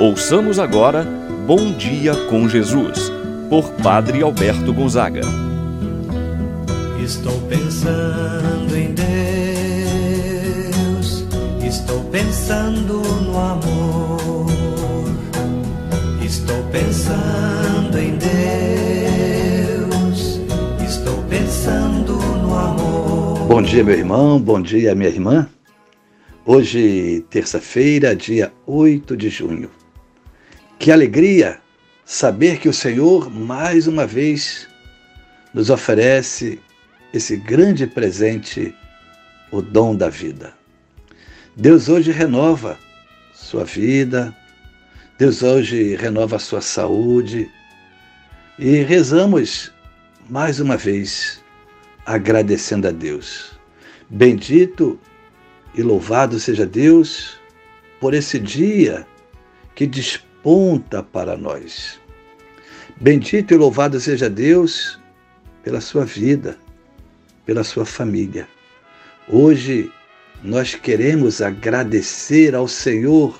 [0.00, 1.04] Ouçamos agora
[1.46, 3.12] Bom Dia com Jesus,
[3.48, 5.20] por Padre Alberto Gonzaga.
[7.00, 9.14] Estou pensando em Deus,
[11.64, 14.46] estou pensando no amor,
[16.24, 18.16] estou pensando em
[19.76, 19.90] Deus,
[20.84, 23.46] estou pensando no amor.
[23.46, 25.48] Bom dia, meu irmão, bom dia, minha irmã.
[26.44, 29.70] Hoje, terça-feira, dia 8 de junho.
[30.84, 31.62] Que alegria
[32.04, 34.68] saber que o Senhor, mais uma vez,
[35.54, 36.60] nos oferece
[37.10, 38.74] esse grande presente,
[39.50, 40.52] o dom da vida.
[41.56, 42.78] Deus hoje renova
[43.32, 44.36] sua vida,
[45.18, 47.50] Deus hoje renova sua saúde
[48.58, 49.72] e rezamos
[50.28, 51.42] mais uma vez
[52.04, 53.58] agradecendo a Deus.
[54.10, 55.00] Bendito
[55.74, 57.38] e louvado seja Deus
[57.98, 59.06] por esse dia
[59.74, 59.86] que
[60.44, 61.98] desponta para nós.
[63.00, 65.00] Bendito e louvado seja Deus
[65.62, 66.58] pela sua vida,
[67.46, 68.46] pela sua família.
[69.26, 69.90] Hoje
[70.42, 73.38] nós queremos agradecer ao Senhor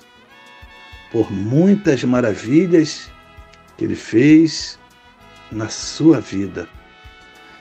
[1.12, 3.10] por muitas maravilhas
[3.76, 4.78] que Ele fez
[5.52, 6.66] na sua vida.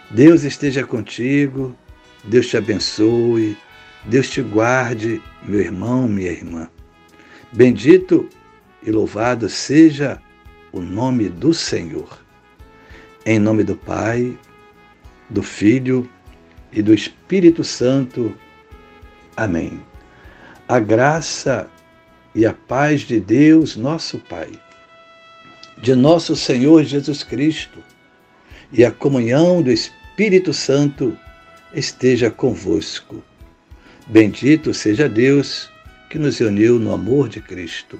[0.09, 1.75] Deus esteja contigo,
[2.23, 3.57] Deus te abençoe,
[4.05, 6.69] Deus te guarde, meu irmão, minha irmã.
[7.51, 8.29] Bendito
[8.85, 10.21] e louvado seja
[10.71, 12.19] o nome do Senhor.
[13.25, 14.37] Em nome do Pai,
[15.29, 16.09] do Filho
[16.71, 18.35] e do Espírito Santo.
[19.37, 19.79] Amém.
[20.67, 21.69] A graça
[22.35, 24.51] e a paz de Deus, nosso Pai,
[25.77, 27.79] de nosso Senhor Jesus Cristo
[28.71, 31.17] e a comunhão do Espírito Santo
[31.73, 33.23] esteja convosco.
[34.07, 35.69] Bendito seja Deus
[36.09, 37.99] que nos uniu no amor de Cristo.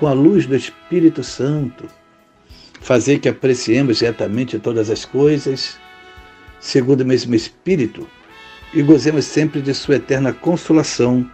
[0.00, 1.86] com a luz do Espírito Santo,
[2.80, 5.78] fazer que apreciemos retamente todas as coisas,
[6.58, 8.08] segundo o mesmo Espírito,
[8.72, 11.30] e gozemos sempre de Sua eterna consolação.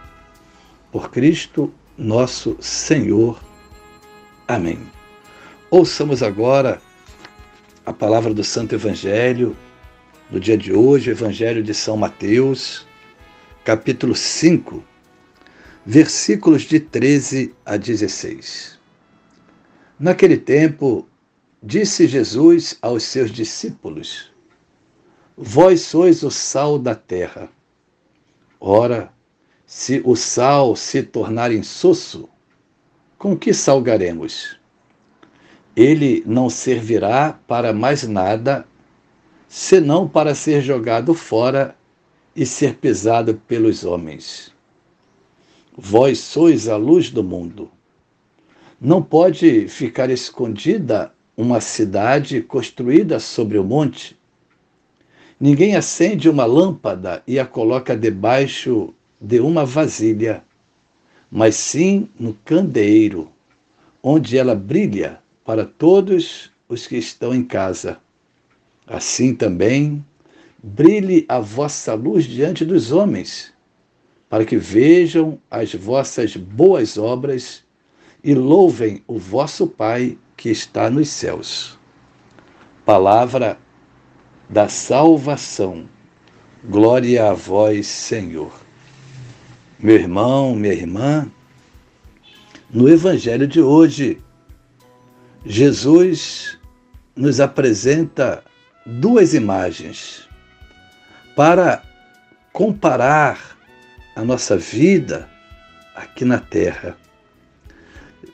[0.91, 3.41] Por Cristo nosso Senhor.
[4.45, 4.79] Amém.
[5.71, 6.81] Ouçamos agora
[7.85, 9.55] a palavra do Santo Evangelho
[10.29, 12.85] do dia de hoje, o Evangelho de São Mateus,
[13.63, 14.83] capítulo 5,
[15.89, 18.77] versículos de 13 a 16.
[19.97, 21.07] Naquele tempo,
[21.63, 24.29] disse Jesus aos seus discípulos:
[25.37, 27.49] Vós sois o sal da terra.
[28.59, 29.13] Ora,
[29.65, 32.27] se o sal se tornar insosso,
[33.17, 34.59] com que salgaremos?
[35.73, 38.67] Ele não servirá para mais nada,
[39.47, 41.77] senão para ser jogado fora
[42.35, 44.56] e ser pisado pelos homens.
[45.79, 47.69] Vós sois a luz do mundo.
[48.81, 54.17] Não pode ficar escondida uma cidade construída sobre o monte.
[55.39, 60.43] Ninguém acende uma lâmpada e a coloca debaixo de uma vasilha,
[61.29, 63.29] mas sim no candeeiro,
[64.01, 67.99] onde ela brilha para todos os que estão em casa.
[68.87, 70.03] Assim também,
[70.57, 73.53] brilhe a vossa luz diante dos homens,
[74.29, 77.63] para que vejam as vossas boas obras
[78.23, 81.79] e louvem o vosso Pai que está nos céus.
[82.85, 83.57] Palavra
[84.49, 85.87] da salvação.
[86.63, 88.51] Glória a vós, Senhor.
[89.79, 91.31] Meu irmão, minha irmã,
[92.69, 94.21] no Evangelho de hoje,
[95.45, 96.57] Jesus
[97.15, 98.43] nos apresenta
[98.85, 100.27] duas imagens
[101.35, 101.83] para
[102.51, 103.56] comparar
[104.17, 105.29] a nossa vida
[105.95, 106.97] aqui na terra.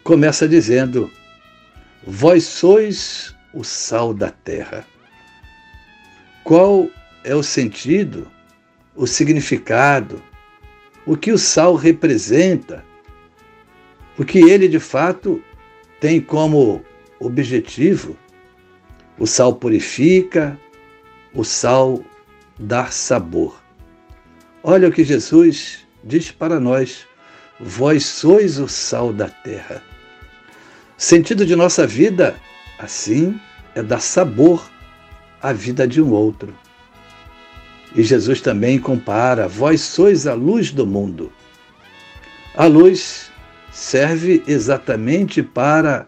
[0.01, 1.11] Começa dizendo:
[2.07, 4.87] Vós sois o sal da terra.
[6.41, 6.89] Qual
[7.25, 8.31] é o sentido,
[8.95, 10.23] o significado,
[11.05, 12.85] o que o sal representa,
[14.17, 15.43] o que ele de fato
[15.99, 16.81] tem como
[17.19, 18.17] objetivo.
[19.19, 20.57] O sal purifica,
[21.33, 22.01] o sal
[22.57, 23.62] dá sabor.
[24.63, 27.05] Olha o que Jesus diz para nós:
[27.59, 29.83] Vós sois o sal da terra.
[30.97, 32.33] sentido de nossa vida,
[32.79, 33.37] assim,
[33.75, 34.63] é dar sabor
[35.41, 36.55] à vida de um outro.
[37.93, 41.29] E Jesus também compara: vós sois a luz do mundo.
[42.55, 43.29] A luz
[43.69, 46.07] serve exatamente para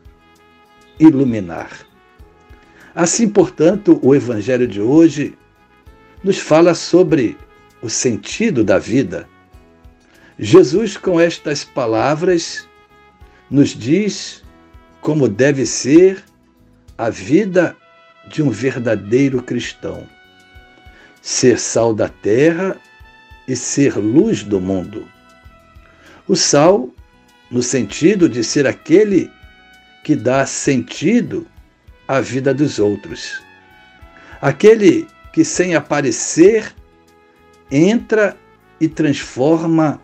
[0.97, 1.71] iluminar.
[2.95, 5.37] Assim, portanto, o Evangelho de hoje
[6.23, 7.37] nos fala sobre
[7.81, 9.27] o sentido da vida.
[10.37, 12.67] Jesus, com estas palavras,
[13.49, 14.43] nos diz
[15.01, 16.23] como deve ser
[16.97, 17.75] a vida
[18.27, 20.07] de um verdadeiro cristão:
[21.21, 22.77] ser sal da terra
[23.47, 25.07] e ser luz do mundo.
[26.27, 26.89] O sal,
[27.51, 29.31] no sentido de ser aquele
[30.03, 31.47] que dá sentido
[32.07, 33.41] à vida dos outros.
[34.41, 36.73] Aquele que, sem aparecer,
[37.71, 38.37] entra
[38.79, 40.01] e transforma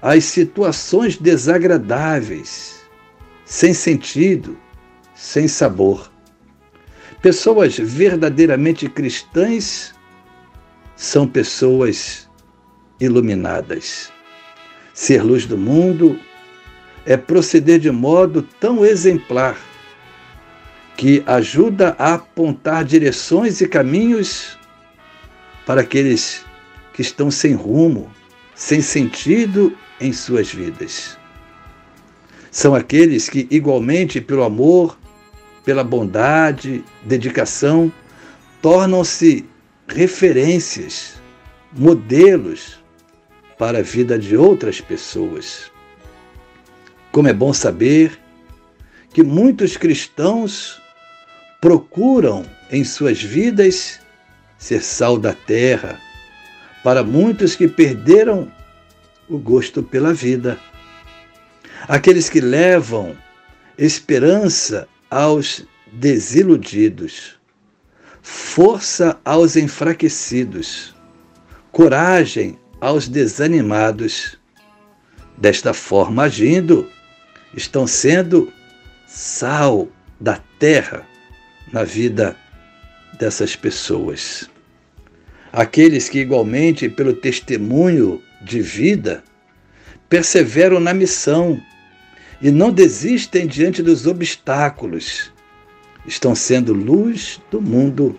[0.00, 2.84] as situações desagradáveis,
[3.44, 4.58] sem sentido,
[5.14, 6.10] sem sabor.
[7.22, 9.94] Pessoas verdadeiramente cristãs
[10.94, 12.28] são pessoas
[13.00, 14.12] iluminadas.
[14.92, 16.20] Ser luz do mundo
[17.06, 19.58] é proceder de modo tão exemplar
[20.96, 24.56] que ajuda a apontar direções e caminhos
[25.66, 26.43] para aqueles
[26.94, 28.10] que estão sem rumo,
[28.54, 31.18] sem sentido em suas vidas.
[32.50, 34.96] São aqueles que, igualmente, pelo amor,
[35.64, 37.92] pela bondade, dedicação,
[38.62, 39.44] tornam-se
[39.88, 41.14] referências,
[41.72, 42.78] modelos
[43.58, 45.70] para a vida de outras pessoas.
[47.10, 48.18] Como é bom saber
[49.12, 50.80] que muitos cristãos
[51.60, 54.00] procuram em suas vidas
[54.58, 56.00] ser sal da terra,
[56.84, 58.52] para muitos que perderam
[59.26, 60.58] o gosto pela vida.
[61.88, 63.16] Aqueles que levam
[63.78, 67.40] esperança aos desiludidos,
[68.20, 70.94] força aos enfraquecidos,
[71.72, 74.38] coragem aos desanimados.
[75.38, 76.88] Desta forma, agindo,
[77.56, 78.52] estão sendo
[79.08, 79.88] sal
[80.20, 81.04] da terra
[81.72, 82.36] na vida
[83.18, 84.48] dessas pessoas.
[85.56, 89.22] Aqueles que, igualmente, pelo testemunho de vida,
[90.08, 91.62] perseveram na missão
[92.42, 95.32] e não desistem diante dos obstáculos,
[96.04, 98.18] estão sendo luz do mundo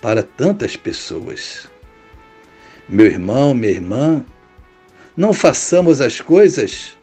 [0.00, 1.68] para tantas pessoas.
[2.88, 4.24] Meu irmão, minha irmã,
[5.14, 6.96] não façamos as coisas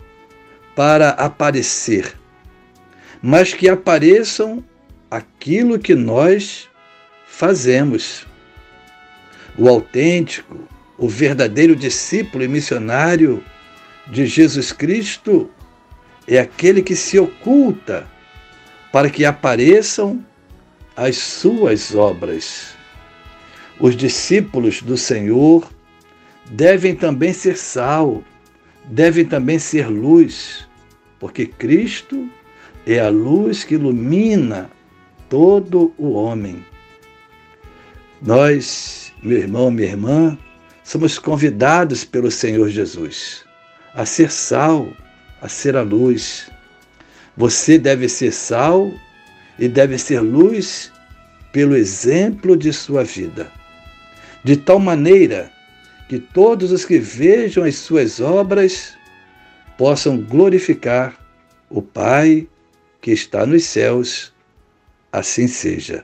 [0.75, 2.15] para aparecer,
[3.21, 4.65] mas que apareçam
[5.12, 6.68] aquilo que nós
[7.27, 8.25] fazemos.
[9.57, 10.57] O autêntico,
[10.97, 13.43] o verdadeiro discípulo e missionário
[14.07, 15.49] de Jesus Cristo
[16.27, 18.07] é aquele que se oculta
[18.91, 20.23] para que apareçam
[20.95, 22.75] as suas obras.
[23.79, 25.69] Os discípulos do Senhor
[26.49, 28.23] devem também ser sal,
[28.85, 30.67] devem também ser luz,
[31.19, 32.29] porque Cristo
[32.85, 34.69] é a luz que ilumina
[35.29, 36.63] todo o homem.
[38.21, 40.38] Nós, meu irmão, minha irmã,
[40.83, 43.45] somos convidados pelo Senhor Jesus
[43.95, 44.94] a ser sal,
[45.41, 46.51] a ser a luz.
[47.36, 48.91] Você deve ser sal
[49.57, 50.91] e deve ser luz
[51.51, 53.50] pelo exemplo de sua vida,
[54.43, 55.50] de tal maneira
[56.10, 58.93] que todos os que vejam as suas obras
[59.77, 61.17] possam glorificar
[61.69, 62.48] o Pai
[63.01, 64.34] que está nos céus
[65.12, 66.03] assim seja.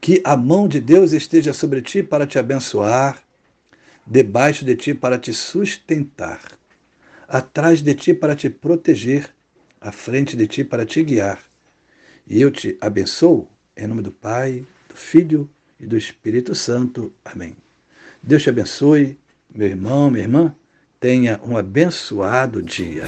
[0.00, 3.22] Que a mão de Deus esteja sobre ti para te abençoar,
[4.06, 6.40] debaixo de ti para te sustentar,
[7.26, 9.34] atrás de ti para te proteger,
[9.80, 11.40] à frente de ti para te guiar,
[12.26, 17.12] E eu te abençoo em nome do Pai, do Filho e do Espírito Santo.
[17.24, 17.56] Amém.
[18.22, 19.16] Deus te abençoe,
[19.54, 20.54] meu irmão, minha irmã.
[21.00, 23.04] Tenha um abençoado dia.